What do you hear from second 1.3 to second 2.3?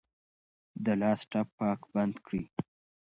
ټپ پاک بند